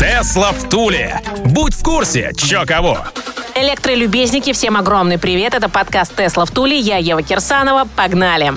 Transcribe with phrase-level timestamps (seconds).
[0.00, 1.20] Тесла в Туле.
[1.44, 3.00] Будь в курсе, чё кого.
[3.54, 5.52] Электролюбезники, всем огромный привет.
[5.52, 6.78] Это подкаст «Тесла в Туле».
[6.78, 7.86] Я Ева Кирсанова.
[7.96, 8.54] Погнали.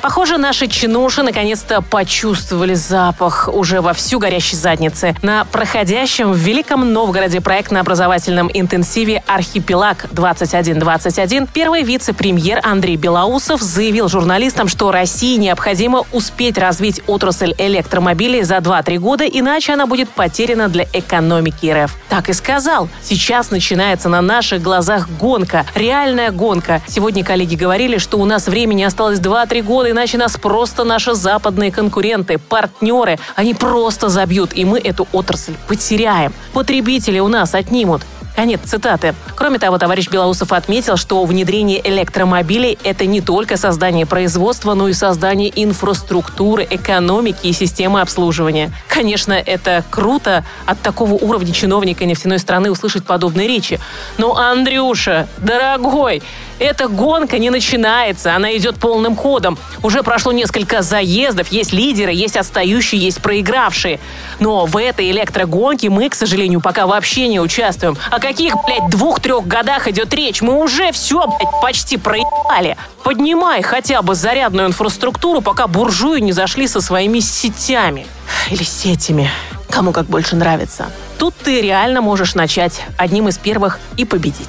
[0.00, 5.14] Похоже, наши чинуши наконец-то почувствовали запах уже во всю горящей задницы.
[5.22, 14.92] На проходящем в Великом Новгороде проектно-образовательном интенсиве «Архипелаг-2121» первый вице-премьер Андрей Белоусов заявил журналистам, что
[14.92, 21.66] России необходимо успеть развить отрасль электромобилей за 2-3 года, иначе она будет потеряна для экономики
[21.66, 21.96] РФ.
[22.08, 22.88] Так и сказал.
[23.02, 26.80] Сейчас начинается на наших глазах гонка, реальная гонка.
[26.86, 31.72] Сегодня коллеги говорили, что у нас времени осталось 2-3 года, иначе нас просто наши западные
[31.72, 36.32] конкуренты, партнеры, они просто забьют, и мы эту отрасль потеряем.
[36.52, 38.02] Потребители у нас отнимут.
[38.38, 39.16] Конец цитаты.
[39.34, 44.92] Кроме того, товарищ Белоусов отметил, что внедрение электромобилей– это не только создание производства, но и
[44.92, 48.70] создание инфраструктуры, экономики и системы обслуживания.
[48.86, 53.80] Конечно, это круто от такого уровня чиновника нефтяной страны услышать подобные речи.
[54.18, 56.22] Но, Андрюша, дорогой,
[56.58, 59.58] эта гонка не начинается, она идет полным ходом.
[59.82, 64.00] Уже прошло несколько заездов, есть лидеры, есть отстающие, есть проигравшие.
[64.40, 67.96] Но в этой электрогонке мы, к сожалению, пока вообще не участвуем.
[68.10, 70.42] О каких, блядь, двух-трех годах идет речь?
[70.42, 72.76] Мы уже все, блядь, почти проебали.
[73.02, 78.06] Поднимай хотя бы зарядную инфраструктуру, пока буржуи не зашли со своими сетями.
[78.50, 79.30] Или сетями.
[79.70, 80.86] Кому как больше нравится.
[81.18, 84.48] Тут ты реально можешь начать одним из первых и победить.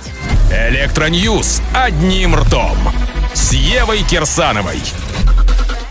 [0.51, 2.75] Электроньюз одним ртом.
[3.35, 4.81] С Евой Кирсановой.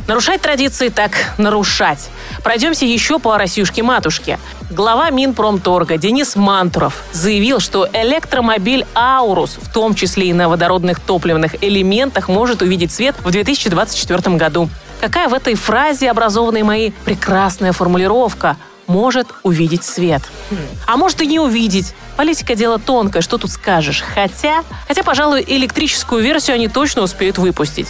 [0.09, 2.11] Нарушать традиции так нарушать.
[2.43, 4.41] Пройдемся еще по Россиюшке-матушке.
[4.69, 11.63] Глава Минпромторга Денис Мантуров заявил, что электромобиль «Аурус», в том числе и на водородных топливных
[11.63, 14.69] элементах, может увидеть свет в 2024 году.
[15.01, 18.57] Какая в этой фразе, образованной моей, прекрасная формулировка
[18.89, 20.23] может увидеть свет.
[20.87, 21.95] А может и не увидеть.
[22.17, 24.03] Политика дело тонкое, что тут скажешь.
[24.03, 27.89] Хотя, хотя, пожалуй, электрическую версию они точно успеют выпустить.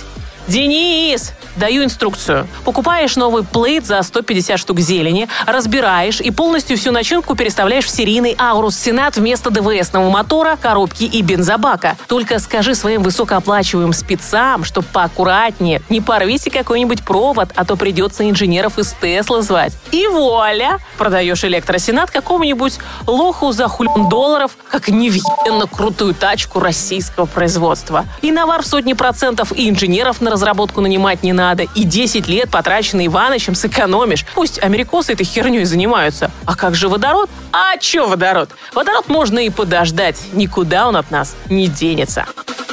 [0.48, 2.46] Денис, даю инструкцию.
[2.64, 8.36] Покупаешь новый плейт за 150 штук зелени, разбираешь и полностью всю начинку переставляешь в серийный
[8.38, 11.96] Аурус Сенат вместо ДВСного мотора, коробки и бензобака.
[12.06, 15.82] Только скажи своим высокооплачиваемым спецам, чтоб поаккуратнее.
[15.88, 19.74] Не порвите какой-нибудь провод, а то придется инженеров из Тесла звать.
[19.90, 20.78] И вуаля!
[20.96, 28.04] Продаешь электросенат какому-нибудь лоху за хулин долларов, как невъенно крутую тачку российского производства.
[28.22, 32.50] И навар в сотни процентов и инженеров на разработку нанимать не надо, и 10 лет,
[32.50, 34.24] потраченные Иванычем, сэкономишь.
[34.34, 36.30] Пусть америкосы этой херней занимаются.
[36.44, 37.30] А как же водород?
[37.52, 38.50] А чё водород?
[38.74, 40.20] Водород можно и подождать.
[40.32, 42.26] Никуда он от нас не денется.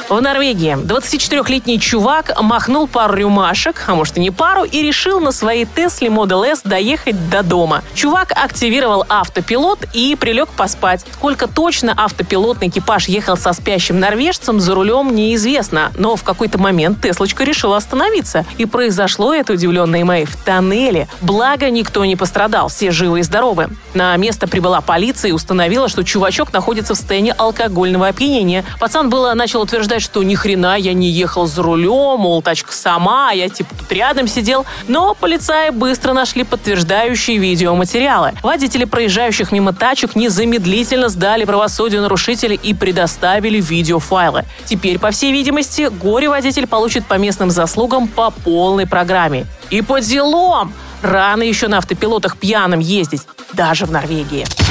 [0.08, 5.32] В Норвегии 24-летний чувак махнул пару рюмашек, а может и не пару, и решил на
[5.32, 7.82] своей Тесле Model S доехать до дома.
[7.92, 11.04] Чувак активировал автопилот и прилег поспать.
[11.12, 15.90] Сколько точно автопилотный экипаж ехал со спящим норвежцем, за рулем неизвестно.
[15.98, 18.44] Но в какой-то момент Теслочка решила остановиться.
[18.58, 21.08] И произошло это, удивленные мои, в тоннеле.
[21.20, 23.70] Благо, никто не пострадал, все живы и здоровы.
[23.92, 28.64] На место прибыла полиция и установила, что чувачок находится в состоянии алкогольного опьянения.
[28.78, 32.72] Пацан было начал утверждать, сказать, что ни хрена я не ехал за рулем, мол, тачка
[32.72, 34.66] сама, а я типа тут рядом сидел.
[34.88, 38.32] Но полицаи быстро нашли подтверждающие видеоматериалы.
[38.42, 44.44] Водители проезжающих мимо тачек незамедлительно сдали правосудию нарушителей и предоставили видеофайлы.
[44.64, 49.46] Теперь, по всей видимости, горе-водитель получит по местным заслугам по полной программе.
[49.70, 50.72] И по делам!
[51.02, 54.65] Рано еще на автопилотах пьяным ездить, даже в Норвегии.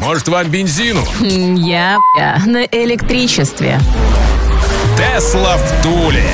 [0.00, 1.02] Может, вам бензину?
[1.20, 1.98] Я,
[2.46, 3.80] на электричестве.
[4.96, 6.24] Тесла в Туле.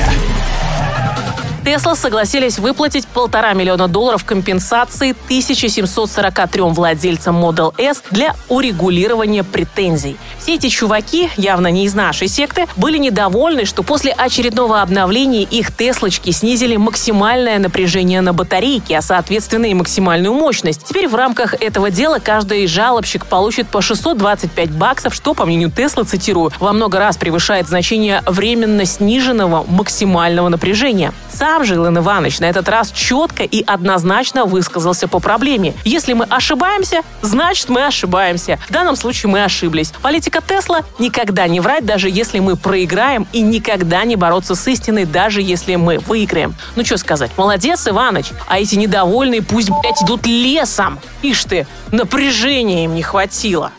[1.65, 10.17] Тесла согласились выплатить полтора миллиона долларов компенсации 1743 владельцам Model S для урегулирования претензий.
[10.39, 15.73] Все эти чуваки, явно не из нашей секты, были недовольны, что после очередного обновления их
[15.73, 20.83] Теслочки снизили максимальное напряжение на батарейке, а соответственно и максимальную мощность.
[20.83, 26.03] Теперь в рамках этого дела каждый жалобщик получит по 625 баксов, что, по мнению Тесла,
[26.03, 31.13] цитирую, во много раз превышает значение временно сниженного максимального напряжения.
[31.31, 35.75] Сам сам же Илон Иванович на этот раз четко и однозначно высказался по проблеме.
[35.85, 38.57] Если мы ошибаемся, значит мы ошибаемся.
[38.67, 39.93] В данном случае мы ошиблись.
[40.01, 45.05] Политика Тесла– никогда не врать, даже если мы проиграем, и никогда не бороться с истиной,
[45.05, 46.55] даже если мы выиграем.
[46.75, 48.31] Ну что сказать, молодец, Иваныч.
[48.47, 50.97] А эти недовольные пусть, блядь, идут лесом.
[51.21, 53.71] Ишь ты, напряжения им не хватило.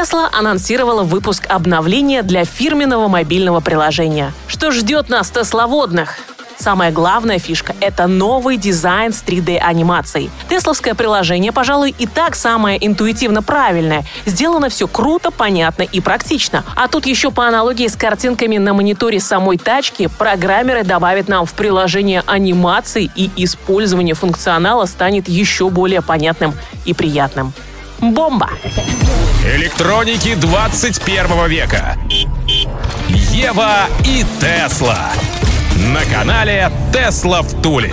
[0.00, 4.32] Тесла анонсировала выпуск обновления для фирменного мобильного приложения.
[4.46, 6.16] Что ждет нас тесловодных?
[6.56, 10.30] Самая главная фишка– это новый дизайн с 3D-анимацией.
[10.48, 14.04] Тесловское приложение, пожалуй, и так самое интуитивно правильное.
[14.24, 16.64] Сделано все круто, понятно и практично.
[16.76, 21.52] А тут еще по аналогии с картинками на мониторе самой тачки, программеры добавят нам в
[21.52, 26.54] приложение анимации и использование функционала станет еще более понятным
[26.86, 27.52] и приятным.
[28.00, 28.50] Бомба!
[29.44, 31.96] Электроники 21 века.
[33.08, 35.10] Ева и Тесла.
[35.92, 37.92] На канале Тесла в Туле.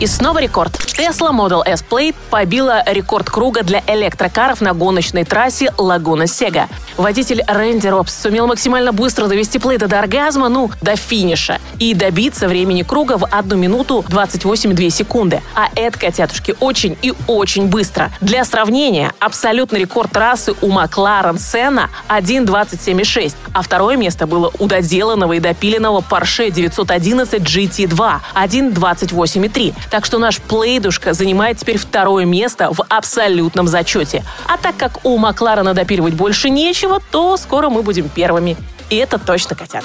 [0.00, 0.87] И снова рекорд.
[0.98, 6.68] Tesla Model S Plate побила рекорд круга для электрокаров на гоночной трассе Лагуна Сега.
[6.96, 12.48] Водитель Рэнди Робс сумел максимально быстро довести плейта до оргазма, ну, до финиша, и добиться
[12.48, 15.40] времени круга в 1 минуту 28,2 секунды.
[15.54, 18.10] А это, котятушки, очень и очень быстро.
[18.20, 25.34] Для сравнения, абсолютный рекорд трассы у Макларен Сена 1.27,6, а второе место было у доделанного
[25.34, 29.74] и допиленного Porsche 911 GT2 1.28,3.
[29.92, 30.40] Так что наш
[30.88, 34.24] плейдушка занимает теперь второе место в абсолютном зачете.
[34.46, 38.56] А так как у Макларена допиливать больше нечего, то скоро мы будем первыми.
[38.90, 39.84] И это точно котят.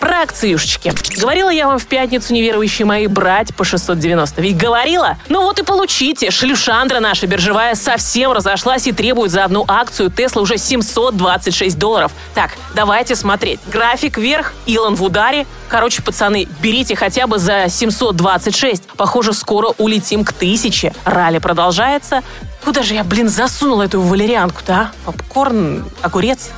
[0.00, 0.92] Про акциюшечки.
[1.20, 4.42] Говорила я вам в пятницу, неверующие мои, брать по 690.
[4.42, 5.16] Ведь говорила?
[5.28, 6.32] Ну вот и получите.
[6.32, 12.10] Шлюшандра наша биржевая совсем разошлась и требует за одну акцию Тесла уже 726 долларов.
[12.34, 13.60] Так, давайте смотреть.
[13.70, 15.46] График вверх, Илон в ударе.
[15.68, 18.82] Короче, пацаны, берите хотя бы за 726.
[18.96, 20.92] Похоже, скоро улетим к 1000.
[21.04, 22.22] Ралли продолжается.
[22.64, 24.90] Куда же я, блин, засунула эту валерианку-то, а?
[25.04, 26.50] Попкорн, огурец.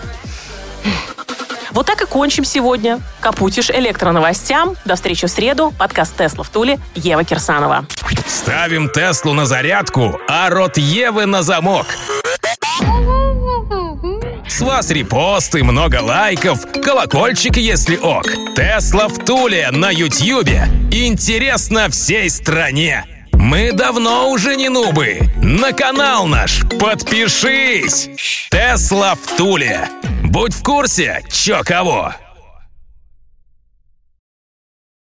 [1.74, 3.00] Вот так и кончим сегодня.
[3.18, 4.76] Капутишь электроновостям.
[4.84, 5.74] До встречи в среду.
[5.76, 6.78] Подкаст «Тесла в Туле».
[6.94, 7.84] Ева Кирсанова.
[8.28, 11.86] Ставим Теслу на зарядку, а рот Евы на замок.
[14.48, 18.26] С вас репосты, много лайков, колокольчик, если ок.
[18.54, 20.68] Тесла в Туле на Ютьюбе.
[20.92, 23.04] Интересно всей стране.
[23.32, 25.18] Мы давно уже не нубы.
[25.42, 28.08] На канал наш подпишись.
[28.50, 29.88] Тесла в Туле.
[30.34, 32.12] Будь в курсе, чё кого.